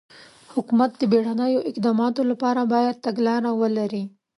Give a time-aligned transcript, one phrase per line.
[0.53, 4.03] حکومت د بېړنیو اقداماتو لپاره باید تګلاره ولري.